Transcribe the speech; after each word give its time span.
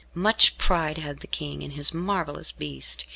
Much 0.15 0.57
pride 0.57 0.97
had 0.97 1.19
the 1.19 1.27
King 1.27 1.61
in 1.61 1.69
his 1.69 1.93
marvellous 1.93 2.51
beast. 2.51 3.05